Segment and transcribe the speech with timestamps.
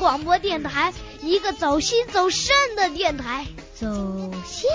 [0.00, 3.46] 广播电台，一个走心走肾的电台。
[3.78, 3.86] 走
[4.46, 4.70] 心，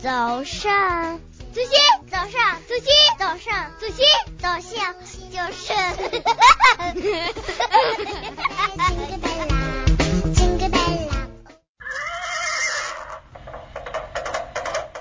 [0.00, 1.20] 走肾，
[1.52, 1.72] 走心，
[2.08, 4.06] 走肾，走心，走肾，走心，
[4.38, 4.70] 走肾
[5.32, 5.74] 就是。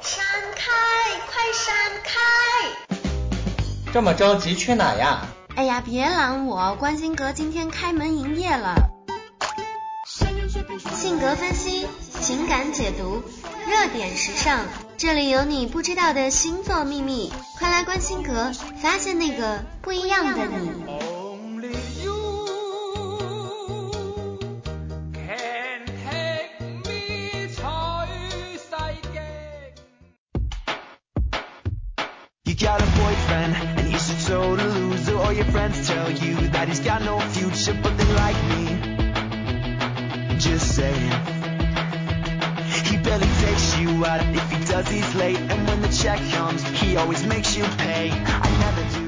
[0.02, 0.26] 闪
[0.56, 0.66] 开，
[1.30, 2.10] 快闪开！
[3.94, 5.28] 这么着急去哪呀？
[5.56, 8.95] 哎呀，别拦我，关心阁今天开门营业了。
[11.06, 11.86] 性格分析，
[12.20, 13.22] 情感解读，
[13.70, 14.62] 热点时尚，
[14.98, 21.05] 这里有你不知道的星座秘密，快来关心阁，发现那个不一样的你。
[40.46, 41.12] just saying.
[42.86, 44.22] He barely takes you out.
[44.36, 45.38] If he does, he's late.
[45.38, 48.12] And when the check comes, he always makes you pay.
[48.12, 49.05] I never do.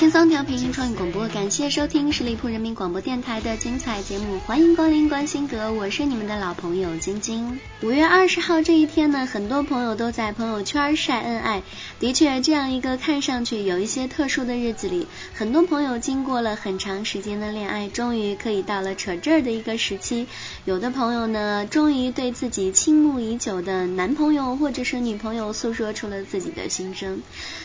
[0.00, 7.60] 轻松调频创意广播，感谢收听十里铺人民广播电台的精彩节目，欢迎光临关心阁，我是你们的老朋友晶晶。
[7.82, 11.62] 五月二十号这一天呢，很多朋友都在朋友圈晒恩爱。
[11.98, 20.26] 的确，这样一个看上去有一些特殊的日子里，很多朋友经过了很长时间的恋爱，终于可以到了扯证的一个时期。
[20.64, 27.20] 有的朋友呢，终于对自己倾慕已久的男朋友或者是女朋友诉说出了自己的心声。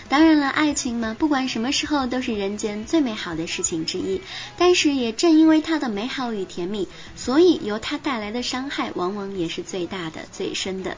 [0.09, 4.21] 当然了，爱情嘛，不管什么时候都是人间最美好的事情之一。
[4.57, 10.97] 但是也正因为它的美好与甜蜜，所以由它带来的伤害往往也是最大的、最深的。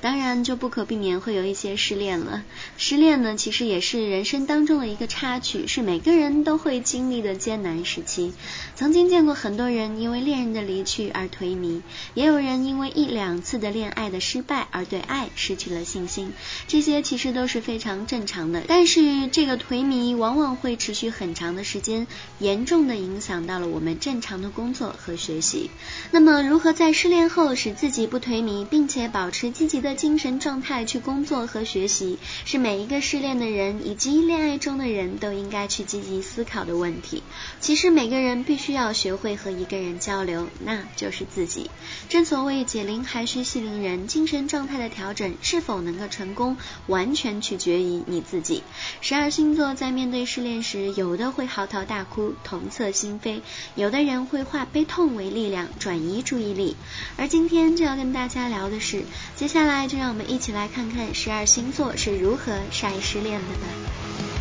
[0.00, 2.44] 当然就不可避免会有一些失恋了。
[2.76, 8.34] 失恋呢，其实也是人生当中的一个插曲，是每个人都会经历的艰难时期。
[8.74, 11.80] 曾经见过很多人因为恋人的离去而颓靡，
[12.12, 16.34] 也有人因为一两次的恋爱的失败而对爱失去了信心。
[16.68, 18.62] 这些其实都是非常正常的。
[18.68, 22.06] 但是这个颓靡往往会持续很长的时间，
[22.38, 25.70] 严重的影响到了我们正常的工作和学习。
[26.12, 29.94] 那么如何在失恋后使自己不颓靡，并且保持积极的？
[30.04, 37.22] 精神状态去工作和学习，是每一个失恋的人以及恋爱中的人都应该去积极思考的问题。
[37.60, 41.70] 其实每个人必须要学会和一个人交流，那就是自己。
[42.08, 48.62] 正所谓解铃还须系铃人，精神状态的调整是否能够成功，完全取决于你自己。
[49.00, 53.40] 十二星座在面对失恋时，有的会嚎啕大哭，痛彻心扉；
[53.74, 56.76] 有的人会化悲痛为力量，转移注意力。
[57.16, 59.04] 而今天就要跟大家聊的是，
[59.36, 59.84] 接下来。
[59.84, 64.33] 就让我们一起来看看十二星座是如何晒失恋的吧。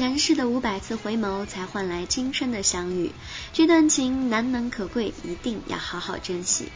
[0.00, 3.12] 前世的五百次回眸，才换来今生的相遇。
[3.52, 6.70] 这段情难能可贵，一定要好好珍惜。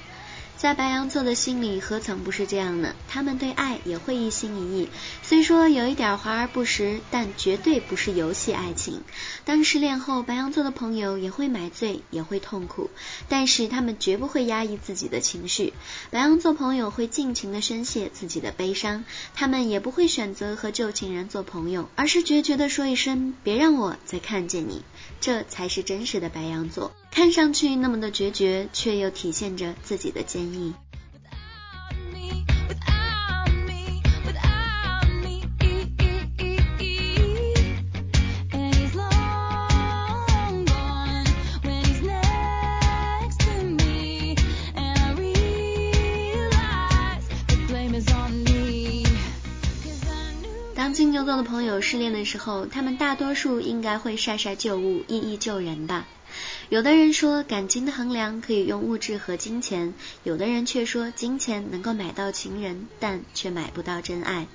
[0.64, 2.94] 在白羊座的心里，何曾不是这样呢？
[3.06, 4.88] 他们对爱也会一心一意，
[5.22, 9.02] 虽说有一点华而不实，但绝对不是游戏爱情。
[9.44, 12.88] 当失恋后，白羊座的朋友也会买醉，也会痛苦，
[13.28, 15.74] 但是他们绝不会压抑自己的情绪。
[16.10, 19.04] 白羊座朋友会尽情的宣泄自己的悲伤，
[19.34, 24.82] 他们也不会选择和旧情人做朋友，而是决绝的说一声：“别让我再看见你。”
[25.20, 30.74] 这才是真实的白羊座，看上去那么的决绝，却又体现着自己的坚毅。
[50.74, 56.04] 当金牛座的朋友失恋的时候，他们大多数应该会晒晒旧物，一一救人吧。
[56.70, 64.46] 有的人说感情的衡量可以用物质和金钱，有的人却说金钱能够买到情人，但却买不到真爱。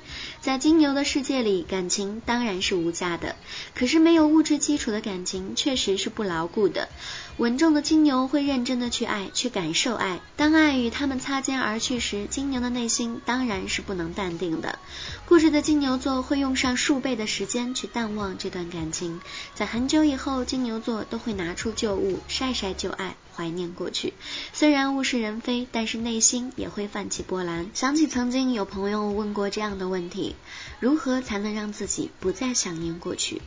[0.41, 3.35] 在金牛的世界里，感情当然是无价的，
[3.75, 6.89] 可是没有物质基础的感情确实是不牢固的。
[7.37, 10.19] 稳重的金牛会认真的去爱，去感受爱。
[10.35, 14.79] 当爱与他们擦肩而去时，金牛的内心当然是不能淡定的。
[15.25, 19.21] 固执的金牛座会用上数倍的时间去淡忘这段感情，
[19.53, 21.95] 在很久以后，金牛座都会拿出旧
[22.27, 24.13] 晒晒旧爱，怀念过去。
[24.53, 27.69] 虽然物是人非，但是内心也会泛起波澜。
[27.73, 30.35] 想起曾经有朋友问过这样的问题：
[30.79, 33.41] 如何才能让自己不再想念过去？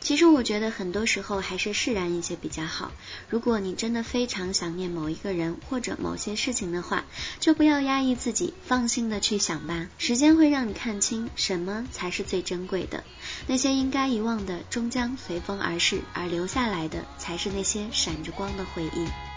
[0.00, 2.92] 其实我觉得很多时候还是释然一些比较好。
[3.28, 7.04] 如果你真的非常想念某一个人或者某些事情的话，
[7.40, 9.88] 就不要压抑自己，放心的去想吧。
[9.98, 13.04] 时间会让你看清什么才是最珍贵的，
[13.46, 19.27] 那些应该遗忘的终将随风而逝，而留下来的才是那些闪着光的回忆。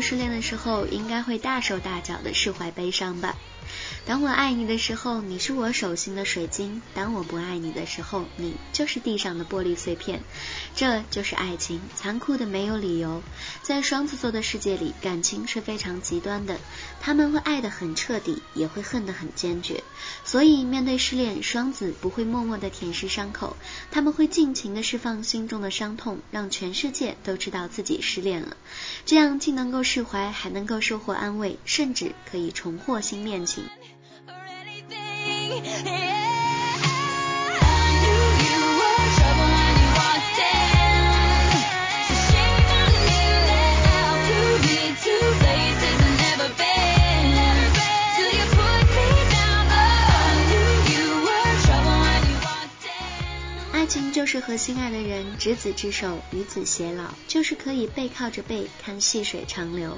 [0.00, 3.36] 失恋的时候，应该会大手大脚的释怀悲伤吧。
[4.06, 10.20] 当我爱你的时候，你是我手心的水晶；当我不爱你的时候，你就是地上的玻璃碎片。
[10.74, 13.22] 这就是爱情，残酷的没有理由。
[13.62, 16.58] 在双子座的世界里，感情是非常极端的，
[17.00, 19.84] 他们会爱得很彻底，也会恨得很坚决。
[20.24, 23.56] 所以面对失恋，双子不会默默的舔舐伤口，
[23.90, 28.56] 他们会尽情的释放心中的伤痛，让全世界都知道自己失恋了。
[29.04, 33.59] 这样既能够释怀，还能够收获安慰，甚至可以重获新恋情。
[33.60, 33.70] 情。
[54.20, 59.96] 就是和心爱的人执子之手，与子偕老，就是可以背靠着背看细水长流。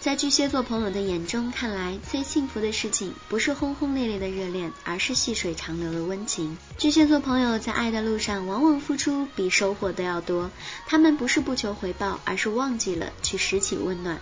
[0.00, 6.56] 在巨蟹座朋友的眼中看来，最幸福的事情不是轰轰烈烈的热恋，而是细水长流的温情。
[6.78, 10.50] 巨蟹座朋友在爱的路上，往往付出比收获都要多。
[10.86, 14.18] 他们不是不求回报，而是忘记了去拾起温暖。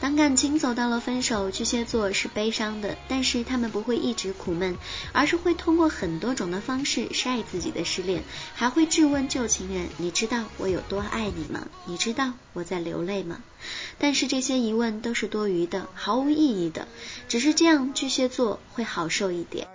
[0.00, 4.76] 当感情走到了分手，巨蟹座是悲伤的，但是他们不会一直苦闷，
[5.12, 8.22] 而是会通过很多种的方式晒自己的失恋，
[8.54, 11.66] 还会质问旧情人：“你知道我有多爱你吗？
[11.86, 13.42] 你知道我在流泪吗？”
[13.98, 16.86] 但是这些疑问都是多余的，毫无意义的，
[17.28, 19.66] 只是这样巨蟹座会好受一点。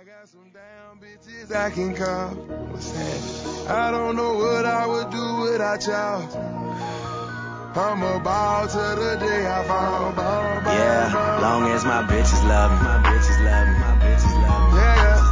[7.74, 10.12] I'm about to the day I fall.
[10.68, 14.78] Yeah, long as my bitches love me, my bitches love me, my bitches love me.
[14.78, 15.24] Yeah,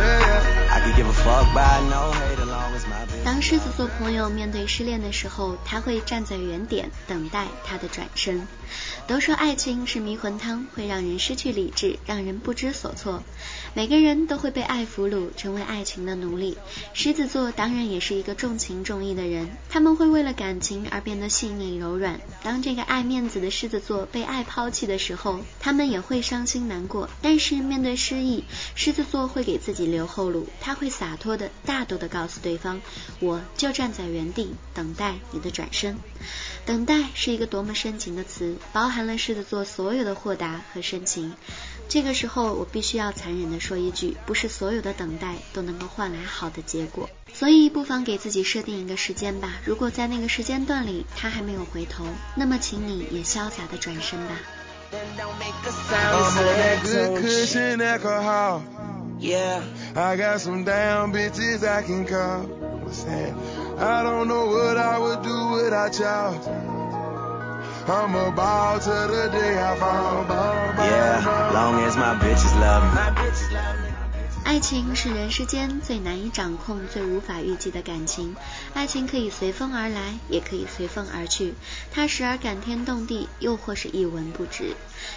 [0.00, 0.74] yeah, yeah.
[0.74, 2.33] I could give a fuck by no hate
[3.34, 8.46] 当狮子座朋友面对失恋的时候，他会站在原点等待他的转身。
[9.08, 13.24] 都说爱情是迷魂汤，会让人失去理智，让人不知所措。
[13.74, 16.56] 每个人都会被爱俘虏，成为爱情的奴隶。
[16.92, 22.20] 狮子座当然也是一个重情重义的人，他们会为了感情而变得细腻柔软。
[22.44, 27.10] 当这个爱面子的狮子座被爱抛弃的时候，他们也会伤心难过。
[27.20, 28.44] 但是面对失意，
[28.76, 32.80] 狮子座会给自己留后路，他会洒脱的大度的告诉对方
[33.24, 35.98] ：“我就站在原地，等待你的转身。”
[36.66, 41.34] 等待是一个多么深情的词，包含了狮子座所有的豁达和深情。
[41.88, 47.10] 这个时候，我必须要残忍的说一句，不是所有的等待都能够换来好的结果。
[47.34, 49.50] 所以，不妨给自己设定一个时间吧。
[49.66, 54.36] 如果在那个时间段里他还没有回头，那么请你也潇洒的转身吧。
[62.86, 66.34] I don't know what I would do without y'all.
[67.86, 70.24] I'm about to the day I fall.
[70.78, 72.06] Yeah, long as love.
[72.06, 73.90] My bitches love me.
[74.44, 78.36] 爱情是人世间最难以掌控、最无法预计的感情。
[78.74, 81.54] 爱情可以随风而来，也可以随风而去。
[81.90, 84.76] 它时而感天动地，又或是一文不值。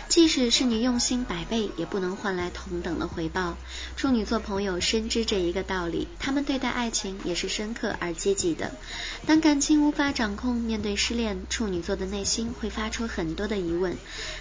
[0.10, 3.58] 即使是你用心百倍，也不能换来同等的回报。
[3.96, 8.72] 处女座朋友深知这一个道理，他们对待爱情也是深刻而积极的。
[9.26, 13.98] 当感情无法掌控，面对失恋，处女座的内心会发出很多的疑问。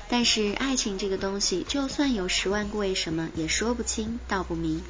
[0.08, 4.82] 但是爱情这个东西，就算有十万个为什么，也说不清道不明。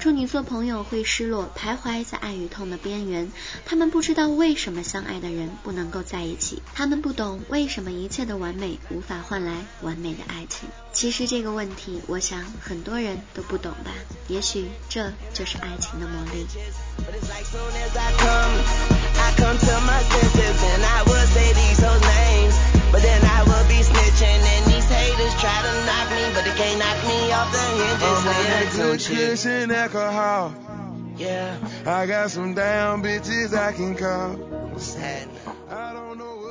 [0.00, 3.30] 处女座朋友会失落，徘徊在爱与痛的边缘。
[3.64, 10.68] 他们不知道为什么相爱的人不能够在一起，他们不懂为什么一切的完美无法换来完的爱情。
[10.92, 13.90] 其实这个问题，我想很多人都不懂吧？
[14.28, 16.46] 也许这就是爱情的魔力。
[31.16, 31.54] Yeah,
[31.84, 34.36] I got some damn bitches I can call.
[34.78, 35.28] Sad.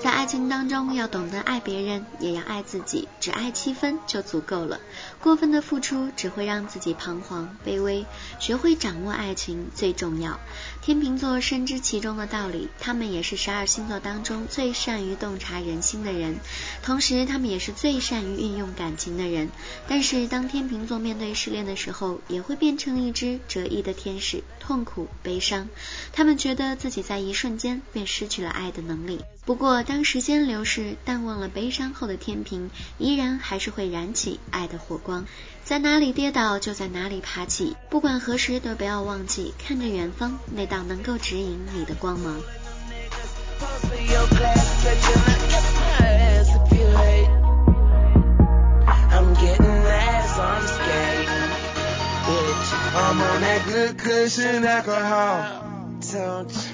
[0.02, 4.82] 在爱情当中，要懂得爱别人，也要爱自己，只爱七分就足够了。
[5.22, 8.06] 过分的付出只会让自己彷徨、卑微。
[8.38, 10.42] 学会掌握爱情最重要。
[10.82, 16.36] 天秤座深知其中的道理，他们也是十二星座当中最善于洞察人心的人，
[16.82, 19.50] 同时他们也是最善于运用感情的人。
[19.88, 25.68] 但是，当天秤座面对失恋的时候，也会变成一只折翼的天使，痛苦悲伤。
[26.14, 29.20] 他们觉得自己在一瞬间便失去了爱的能力。
[29.46, 35.26] 不过，当时间流逝，淡忘了悲伤后的天平，依然还是会燃起爱的火光。
[35.66, 37.76] 在哪里跌倒，就在哪里爬起。
[37.90, 42.42] 不管何时，都不要忘记看着远方那道能够指引你的光芒。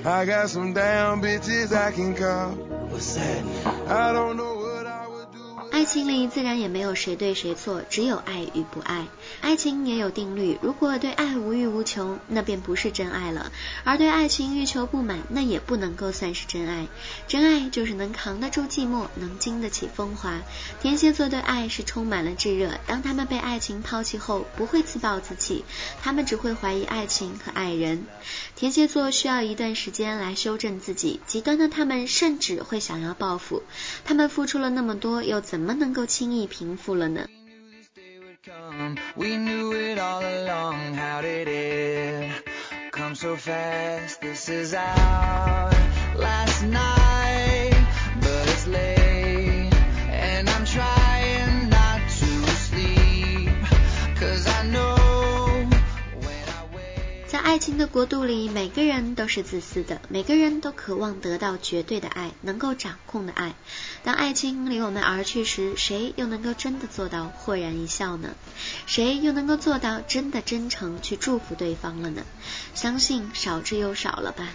[0.06, 2.52] I got some damn bitches I can call.
[2.90, 3.46] What's that?
[3.88, 4.49] I don't know.
[5.90, 9.08] 心里自然也没有谁对谁错，只有爱与不爱。
[9.42, 13.52] 爱情也有定律，如果对爱无欲无求，那便不是真爱了；
[13.84, 16.86] 而对爱情欲求不满，那也不能够算是真爱。
[17.28, 20.40] 真爱就是能扛得住寂寞，能经得起风华。
[20.80, 25.66] 天蝎座对爱是充满了炙热，当他们被爱情抛弃后，不会自暴自弃，
[26.04, 28.06] 他们只会怀疑爱情和爱人。
[28.56, 33.64] 天蝎座需要一段时间来修正自己，极端的他们甚至会想要报复。
[34.06, 35.79] 他们付出了那么多，又怎么？
[35.80, 37.28] 能够轻易平复了呢？
[57.50, 63.56] 爱情的国度里，每个人都是自私的，每个人都渴望得到绝对的爱，能够掌控的爱。
[64.04, 68.36] 当爱情离我们而去时，谁又能够真的做到豁然一笑呢？
[68.86, 72.22] 谁又能够做到真的真诚去祝福对方了呢？
[72.76, 74.48] 相信少之又少了吧。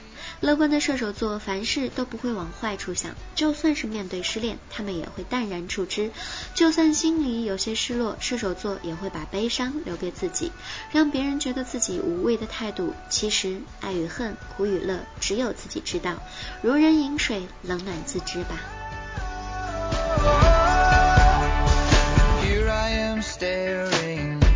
[0.44, 6.10] 乐观的射手座凡事都不会往坏处想，就算是面对失恋，他们也会淡然处之；
[6.54, 10.52] 就算心里有些失落，射手座也会把悲伤留给自己，
[10.92, 12.92] 让别人觉得自己无畏的态度。
[13.08, 16.22] 其实爱与恨，苦与乐，只有自己知道。
[16.60, 18.60] 如人饮水，冷暖自知吧。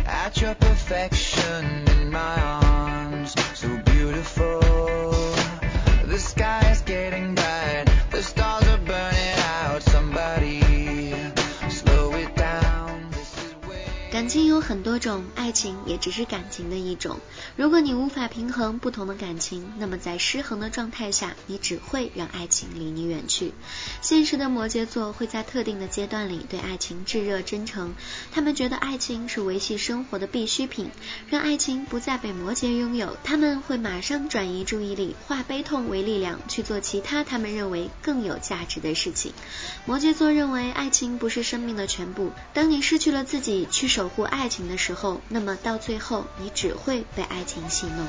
[0.07, 0.53] 感情有
[14.69, 17.17] 很多种，爱情也只是感情的一种。
[17.55, 23.51] 如果你无法平衡不同的感情，那么在失衡的状态下，你只会让爱情离你远去。
[24.03, 27.95] 现实的摩羯座会在特定的阶段里对爱情炙热真诚，
[28.31, 30.91] 他们觉得爱情是维系生活的必需品，
[31.31, 39.33] 让爱情不再被摩羯拥有，他们会马上转移注意力，化悲痛为力量，去做其他他们认为更有价值的事情。
[39.87, 44.19] 摩羯座认为爱情不是生命的全部，当你失去了自己，去守护。
[44.29, 48.05] 爱情的时候，那么到最后，你只会被爱情戏弄。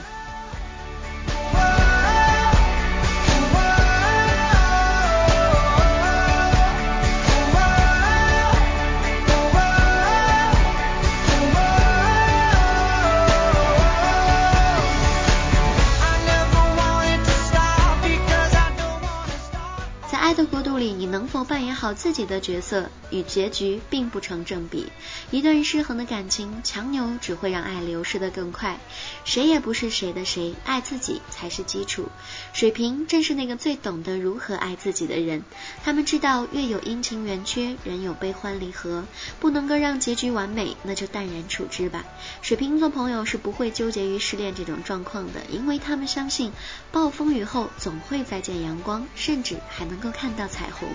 [21.81, 24.93] 好自己的角色，与结局并不成正比。
[25.33, 28.79] 一段失衡的感情，强扭只会让爱流失的更快。
[29.25, 32.09] 谁也不是谁的谁，爱自己才是基础。
[32.53, 35.43] 水瓶正是那个最懂得如何爱自己的人。
[35.83, 39.05] 他们知道，月有阴晴圆缺，人有悲欢离合，
[39.41, 42.05] 不能够让结局完美，那就淡然处之吧。
[42.43, 46.53] 水瓶座朋友是不会纠结于失恋这种状况的，因为他们相信，
[46.93, 50.61] 暴风雨后总会再见阳光，甚至还能够看到彩。
[50.61, 50.91] 彩虹。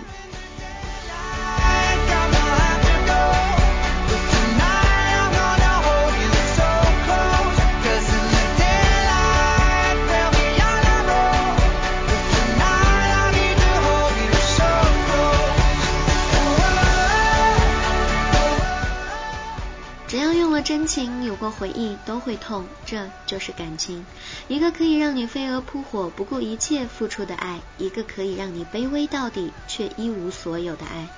[21.35, 22.65] 有过回忆，都会痛。
[22.85, 24.05] 这就是感情，
[24.47, 31.09] 一个可以让你飞蛾扑火，不顾一切付出的爱，一个可以让你卑微到底却一无所有的爱。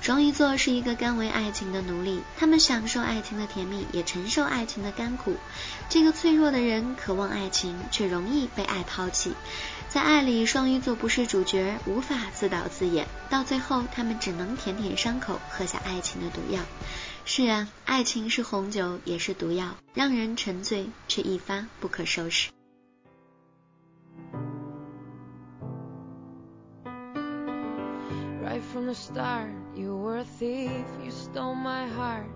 [0.00, 5.34] 双鱼座是一个甘为爱情的奴隶，他们享受爱情的甜蜜，也承受爱情的甘苦。
[5.88, 9.32] 这个脆弱的人渴望爱情，却容易被爱抛弃。
[9.88, 16.60] 在爱里，双鱼座不是主角，无法自导自演，到最后他们只能舔舔伤口，喝下爱情的毒药。
[17.24, 22.50] 是啊，爱情是红酒，也是毒药，让人沉醉，却一发不可收拾。
[28.44, 32.26] Right from the start, you were a thief, you stole my heart,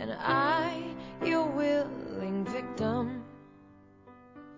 [0.00, 0.82] and I,
[1.24, 3.17] your willing victim.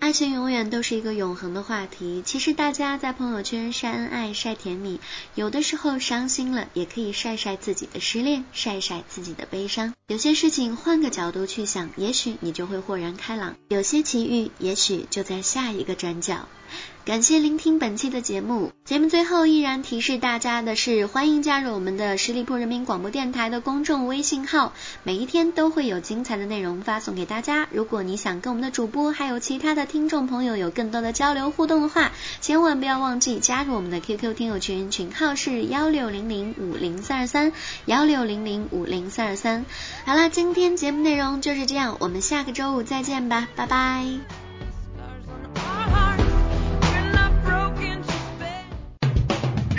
[0.00, 2.22] 爱情永远都是一个永恒的话题。
[2.24, 4.98] 其实大家在朋友圈晒恩爱、晒甜蜜，
[5.34, 9.92] 有的时候伤心了，也可以晒晒自己的失恋，晒晒自己的悲伤。
[10.06, 13.56] 有些事情换个角度去想，也许你就会豁然开朗。
[13.68, 16.48] 有些奇遇，也许就在下一个转角。
[17.04, 18.70] 感谢聆听本期的节目。
[18.84, 24.72] 节目最后依然提示大家的是，欢迎加入我们的十里铺人民广播电台的公众微信号，
[25.02, 27.66] 每一天都会有精彩的内容发送给大家。
[27.72, 37.52] 如果你想跟我们的主播还有其他的听众朋友有更多的交流互动的话，千万不要忘记加入我们的 QQ 听友群，群号是幺六零零五零三二三
[37.86, 39.64] 幺六零零五零三二三。
[40.04, 44.49] 好了，今天节目内容就是这样，我们下个周五再见吧，拜拜。